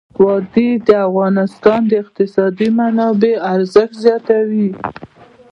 وادي 0.23 0.69
د 0.87 0.89
افغانستان 1.07 1.79
د 1.87 1.91
اقتصادي 2.03 2.67
منابعو 2.79 3.43
ارزښت 3.53 3.93
زیاتوي. 4.05 4.69